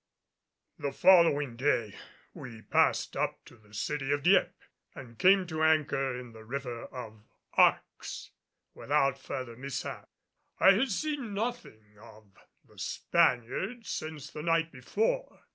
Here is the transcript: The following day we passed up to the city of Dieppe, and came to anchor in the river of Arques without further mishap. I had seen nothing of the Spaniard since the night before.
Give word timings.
The 0.79 0.91
following 0.93 1.55
day 1.55 1.95
we 2.33 2.63
passed 2.63 3.15
up 3.15 3.45
to 3.45 3.55
the 3.55 3.71
city 3.71 4.11
of 4.11 4.23
Dieppe, 4.23 4.55
and 4.95 5.19
came 5.19 5.45
to 5.45 5.61
anchor 5.61 6.17
in 6.19 6.31
the 6.31 6.43
river 6.43 6.85
of 6.85 7.21
Arques 7.53 8.31
without 8.73 9.19
further 9.19 9.55
mishap. 9.55 10.09
I 10.59 10.71
had 10.71 10.89
seen 10.89 11.35
nothing 11.35 11.99
of 11.99 12.31
the 12.67 12.79
Spaniard 12.79 13.85
since 13.85 14.31
the 14.31 14.41
night 14.41 14.71
before. 14.71 15.43